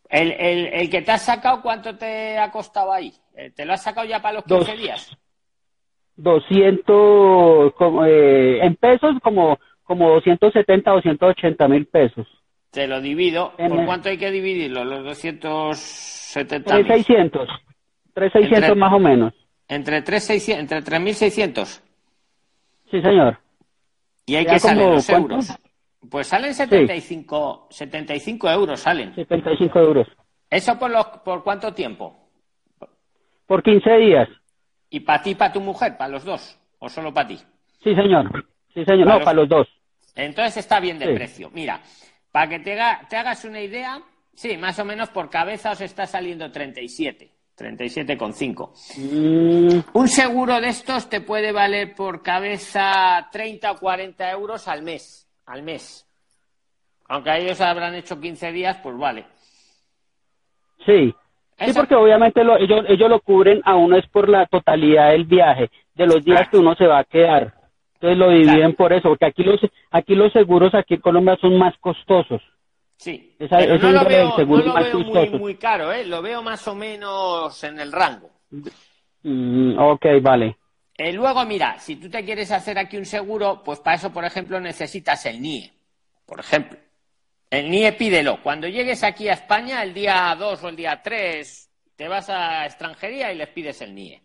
[0.10, 3.14] El, el, el, que te has sacado, ¿cuánto te ha costado ahí?
[3.36, 5.18] Eh, ¿Te lo has sacado ya para los 15 días?
[6.16, 12.28] 200, como, eh, en pesos, como, como 270 o 180 mil pesos.
[12.72, 13.54] Te lo divido.
[13.56, 14.84] ¿Por cuánto hay que dividirlo?
[14.84, 17.48] Los 270 3,600.
[18.14, 19.34] 3,600 más o menos.
[19.68, 20.60] ¿Entre 3,600?
[20.60, 21.82] ¿Entre 3.600?
[22.92, 23.38] Sí, señor.
[24.26, 25.58] ¿Y hay que salir los euros?
[26.08, 29.14] Pues salen 75, 75 euros, salen.
[29.16, 30.08] 75 euros.
[30.50, 30.92] ¿Eso por,
[31.24, 32.30] por cuánto tiempo?
[33.46, 34.30] Por 15 días.
[34.90, 36.58] ¿Y para ti, para tu mujer, para los dos?
[36.80, 37.38] ¿O solo para ti?
[37.84, 38.46] Sí, señor.
[38.74, 39.08] Sí, señor.
[39.08, 39.68] no, para los dos.
[40.16, 41.50] Entonces está bien de precio.
[41.54, 41.82] Mira,
[42.32, 42.78] para que te,
[43.10, 44.02] te, hagas una idea,
[44.34, 47.32] sí, más o menos por cabeza os está saliendo 37.
[47.58, 48.72] 37,5.
[48.98, 49.80] Mm.
[49.94, 55.29] Un seguro de estos te puede valer por cabeza 30 o 40 euros al mes
[55.50, 56.06] al mes.
[57.08, 59.26] Aunque a ellos habrán hecho 15 días, pues vale.
[60.86, 61.14] Sí.
[61.58, 65.70] Sí, porque obviamente ellos, ellos lo cubren a uno es por la totalidad del viaje,
[65.94, 67.54] de los días que uno se va a quedar.
[67.96, 69.60] Entonces lo dividen por eso, porque aquí los,
[69.92, 72.42] aquí los seguros aquí en Colombia son más costosos.
[72.96, 76.06] Sí, pero no lo veo, muy, muy, caro, ¿eh?
[76.06, 78.30] lo veo más o menos en el rango.
[79.24, 80.59] Mm, ok, vale.
[81.00, 84.26] Eh, luego, mira, si tú te quieres hacer aquí un seguro, pues para eso, por
[84.26, 85.72] ejemplo, necesitas el NIE.
[86.26, 86.78] Por ejemplo,
[87.50, 88.44] el NIE pídelo.
[88.44, 92.66] Cuando llegues aquí a España, el día 2 o el día 3, te vas a
[92.66, 94.22] extranjería y les pides el NIE.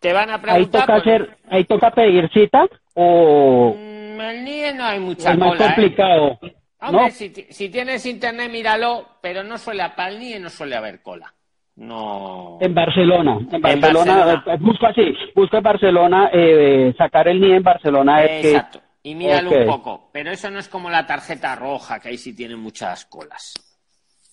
[0.00, 0.90] Te van a preguntar.
[0.90, 3.74] Ahí toca, ahí toca pedir cita o.
[3.76, 5.64] Mm, el NIE no hay mucha es más ¿eh?
[5.64, 6.40] complicado.
[6.80, 11.02] Hombre, si, si, tienes internet, míralo, pero no suele, para el NIE no suele haber
[11.02, 11.32] cola.
[11.76, 12.58] No.
[12.60, 13.38] En Barcelona.
[13.50, 18.24] En Barcelona, eh, busca así, busca en Barcelona, eh, sacar el NIE en Barcelona.
[18.24, 18.82] Exacto.
[19.02, 20.10] Y míralo un poco.
[20.12, 23.54] Pero eso no es como la tarjeta roja, que ahí sí tiene muchas colas.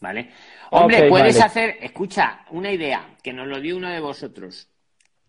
[0.02, 0.32] ¿Vale?
[0.72, 4.70] Hombre, puedes hacer, escucha, una idea, que nos lo dio uno de vosotros.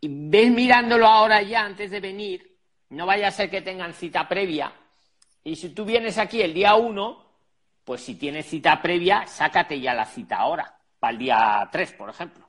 [0.01, 2.57] Y ves mirándolo ahora ya, antes de venir,
[2.91, 4.73] no vaya a ser que tengan cita previa.
[5.43, 7.25] Y si tú vienes aquí el día 1,
[7.85, 12.11] pues si tienes cita previa, sácate ya la cita ahora, para el día 3, por
[12.11, 12.47] ejemplo.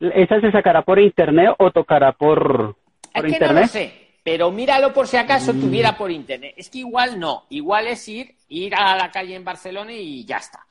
[0.00, 2.76] ¿Esa se sacará por internet o tocará por,
[3.14, 3.54] es que internet?
[3.54, 5.60] No lo sé, pero míralo por si acaso mm.
[5.60, 6.54] tuviera por internet.
[6.56, 10.38] Es que igual no, igual es ir, ir a la calle en Barcelona y ya
[10.38, 10.66] está.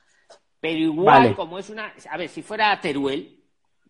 [0.60, 1.92] Pero igual, como es una.
[2.10, 3.40] A ver, si fuera Teruel,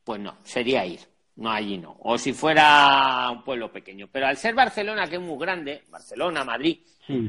[0.05, 1.01] pues no, sería ir.
[1.37, 1.97] No, allí no.
[2.01, 4.09] O si fuera un pueblo pequeño.
[4.11, 6.79] Pero al ser Barcelona, que es muy grande, Barcelona, Madrid,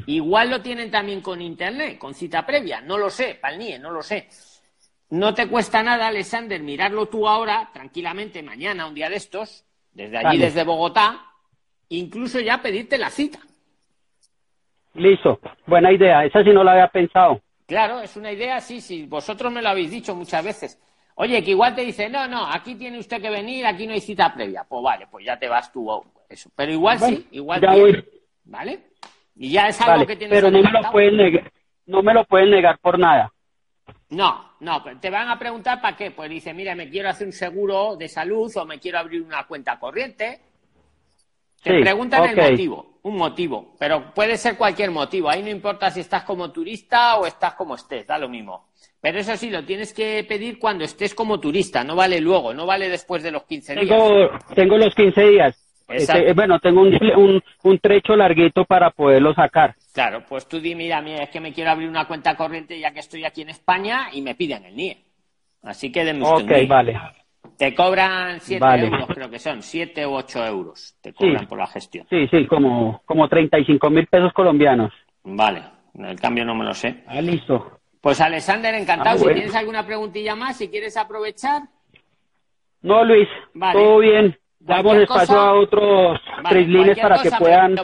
[0.05, 2.81] igual lo tienen también con internet, con cita previa.
[2.81, 4.27] No lo sé, Palnie, no lo sé.
[5.09, 10.17] No te cuesta nada, Alexander, mirarlo tú ahora, tranquilamente, mañana, un día de estos, desde
[10.17, 11.25] allí, desde Bogotá,
[11.89, 13.39] incluso ya pedirte la cita.
[14.93, 16.25] Listo, buena idea.
[16.25, 17.41] Esa sí no la había pensado.
[17.67, 19.05] Claro, es una idea, sí, sí.
[19.05, 20.81] Vosotros me lo habéis dicho muchas veces.
[21.15, 24.01] Oye, que igual te dice, no, no, aquí tiene usted que venir, aquí no hay
[24.01, 24.65] cita previa.
[24.67, 25.89] Pues vale, pues ya te vas tú.
[26.29, 26.49] Eso.
[26.55, 27.73] Pero igual sí, igual ya
[28.45, 28.79] ¿Vale?
[29.35, 31.51] Y ya es algo que tienes Pero no me, lo pueden negar,
[31.85, 33.31] no me lo pueden negar por nada.
[34.09, 36.11] No, no, te van a preguntar para qué.
[36.11, 39.45] Pues dice, mira, me quiero hacer un seguro de salud o me quiero abrir una
[39.45, 40.41] cuenta corriente.
[41.61, 45.29] Te preguntan el motivo, un motivo, pero puede ser cualquier motivo.
[45.29, 48.67] Ahí no importa si estás como turista o estás como estés, da lo mismo.
[49.01, 52.65] Pero eso sí, lo tienes que pedir cuando estés como turista, no vale luego, no
[52.65, 54.29] vale después de los 15 días.
[54.55, 55.63] Tengo los 15 días.
[55.87, 59.75] Este, bueno, tengo un, un, trecho larguito para poderlo sacar.
[59.97, 62.91] Claro, pues tú di, mira, mira, es que me quiero abrir una cuenta corriente ya
[62.91, 64.95] que estoy aquí en España y me piden el NIE.
[65.63, 66.95] Así que denme Ok, vale.
[67.57, 71.65] Te cobran 7 euros, creo que son, 7 u 8 euros te cobran por la
[71.65, 72.05] gestión.
[72.11, 74.93] Sí, sí, como, como 35 mil pesos colombianos.
[75.23, 75.63] Vale,
[75.95, 77.03] el cambio no me lo sé.
[77.07, 77.79] Ah, listo.
[77.99, 79.15] Pues Alexander, encantado.
[79.15, 81.63] Ah, si tienes alguna preguntilla más, si quieres aprovechar.
[82.83, 83.27] No, Luis,
[83.73, 84.37] todo bien.
[84.59, 87.75] Damos espacio a otros vale, para que puedan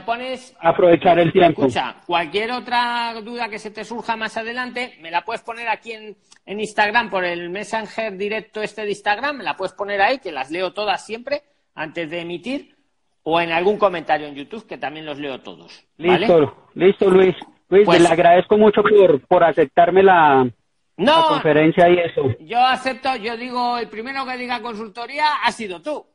[0.60, 1.66] aprovechar el tiempo.
[1.66, 5.94] Escucha, cualquier otra duda que se te surja más adelante, me la puedes poner aquí
[5.94, 10.18] en, en Instagram por el Messenger directo este de Instagram, me la puedes poner ahí,
[10.18, 11.44] que las leo todas siempre
[11.76, 12.76] antes de emitir,
[13.24, 15.86] o en algún comentario en YouTube, que también los leo todos.
[15.98, 17.36] Listo, listo, Luis.
[17.70, 20.48] Luis, pues le agradezco mucho por, por aceptarme la,
[20.96, 22.36] conferencia y eso.
[22.42, 26.06] Yo acepto, yo digo, el primero que diga consultoría ha sido tú.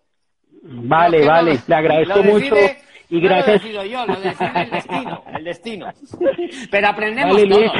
[0.62, 2.54] Vale, vale, le agradezco mucho.
[3.10, 3.64] Y gracias.
[3.64, 5.86] No lo yo, lo decide el destino, el destino.
[6.70, 7.72] Pero aprendemos todos.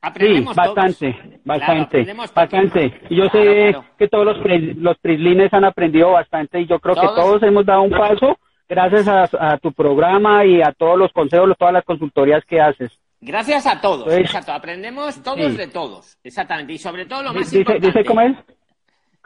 [0.00, 3.00] Aprendemos sí, bastante, bastante, bastante.
[3.10, 4.36] Y yo sé que todos los,
[4.76, 8.38] los prislines han aprendido bastante y yo creo que todos hemos dado un paso
[8.68, 12.92] gracias a, tu programa y a todos los consejos, todas las consultorías que haces.
[13.20, 14.52] Gracias a todos, exacto.
[14.52, 16.74] Aprendemos todos de todos, exactamente.
[16.74, 17.86] Y sobre todo lo más importante.
[17.88, 18.36] Dice cómo es,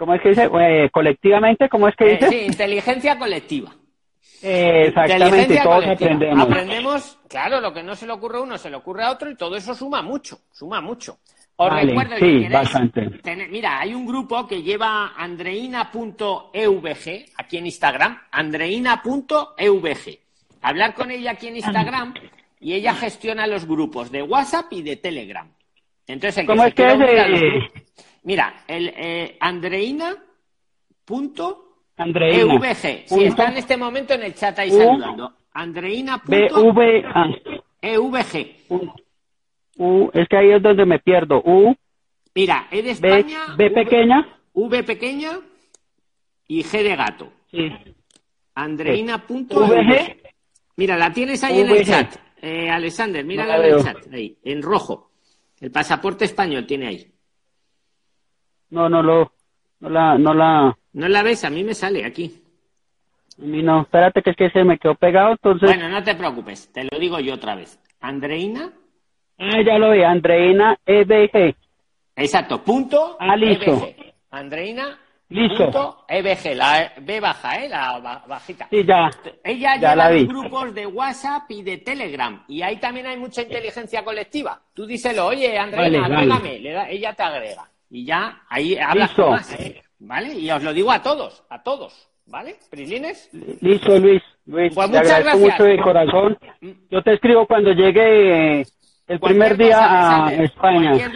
[0.02, 2.28] cómo es que dice, eh, colectivamente, cómo es que eh, dice.
[2.28, 3.70] sí, inteligencia colectiva.
[4.42, 6.40] Eh, exactamente, todos aprendemos.
[6.44, 9.30] Aprendemos, claro, lo que no se le ocurre a uno se le ocurre a otro
[9.30, 11.18] y todo eso suma mucho, suma mucho.
[11.54, 13.10] Os recuerdo sí, bastante.
[13.48, 15.86] mira, hay un grupo que lleva andreina.evg
[17.36, 20.18] aquí en Instagram, andreina.evg.
[20.62, 22.14] Hablar con ella aquí en Instagram
[22.58, 25.48] y ella gestiona los grupos de WhatsApp y de Telegram.
[26.08, 27.81] Entonces, ¿Cómo es que es?
[28.24, 30.24] Mira, el eh, andreina.evg.
[33.06, 35.32] Sí, está en este momento en el chat ahí saludando.
[35.52, 36.26] Andreina.evg.
[39.78, 41.42] U, es que ahí es donde me pierdo.
[41.44, 41.74] U.
[42.34, 43.54] Mira, E de España.
[43.56, 44.38] B, pequeña.
[44.52, 45.38] V pequeña
[46.46, 47.32] y G de gato.
[47.50, 47.70] Sí.
[48.54, 49.24] Andreina.
[50.76, 52.16] Mira, la tienes ahí en el chat.
[52.40, 54.12] Eh, Alexander, mírala en el chat.
[54.12, 55.10] Ahí, en rojo.
[55.60, 57.11] El pasaporte español tiene ahí.
[58.72, 59.32] No, no lo.
[59.80, 60.76] No la, no la.
[60.94, 61.44] ¿No la ves?
[61.44, 62.42] A mí me sale aquí.
[63.38, 63.82] A mí no.
[63.82, 65.68] Espérate que es que se me quedó pegado, entonces.
[65.68, 66.72] Bueno, no te preocupes.
[66.72, 67.78] Te lo digo yo otra vez.
[68.00, 68.72] Andreina
[69.38, 71.54] Ah, ya lo vi, Andreina EBG.
[72.16, 73.16] Exacto, punto.
[73.20, 73.72] Ah, listo.
[73.72, 74.14] EBG.
[74.30, 74.98] Andreina.
[75.28, 75.64] Listo.
[75.64, 77.68] Punto EBG, la B baja, ¿eh?
[77.68, 78.68] La bajita.
[78.70, 79.10] Sí, ya.
[79.44, 82.42] Ella ya lleva los grupos de WhatsApp y de Telegram.
[82.48, 84.60] Y ahí también hay mucha inteligencia colectiva.
[84.74, 86.56] Tú díselo, oye, Andreina, agrégame.
[86.90, 87.68] ella te agrega.
[87.92, 89.52] Y ya ahí hablas más.
[89.60, 89.82] ¿eh?
[89.98, 90.32] ¿Vale?
[90.32, 92.08] Y os lo digo a todos, a todos.
[92.24, 92.56] ¿Vale?
[92.70, 93.28] ¿Prislines?
[93.60, 94.22] Listo, Luis.
[94.46, 95.38] Luis, pues muchas gracias.
[95.38, 96.38] mucho de corazón.
[96.90, 98.62] Yo te escribo cuando llegue
[99.06, 100.92] el primer día a España.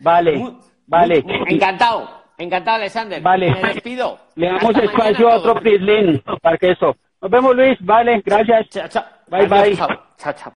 [0.00, 0.54] vale,
[0.86, 1.24] vale.
[1.48, 2.08] Encantado,
[2.38, 3.20] encantado, Alexander.
[3.20, 3.50] Vale.
[3.50, 4.18] Me despido.
[4.36, 6.96] Le damos espacio a otro Prislin para que eso.
[7.20, 7.76] Nos vemos, Luis.
[7.80, 8.68] Vale, gracias.
[8.70, 9.04] Chao, chao.
[9.28, 9.76] Bye, bye.
[9.76, 10.34] Chao, chao.